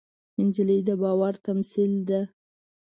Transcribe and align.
نجلۍ 0.45 0.79
د 0.87 0.89
باور 1.01 1.33
تمثیل 1.47 1.93
ده. 2.09 2.21